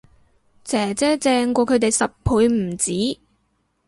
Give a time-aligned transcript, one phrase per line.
[0.63, 3.19] 姐姐正過佢哋十倍唔止